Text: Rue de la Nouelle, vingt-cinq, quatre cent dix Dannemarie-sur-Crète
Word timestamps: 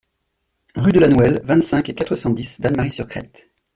Rue 0.73 0.93
de 0.93 0.99
la 0.99 1.07
Nouelle, 1.09 1.41
vingt-cinq, 1.43 1.93
quatre 1.95 2.15
cent 2.15 2.31
dix 2.31 2.59
Dannemarie-sur-Crète 2.59 3.51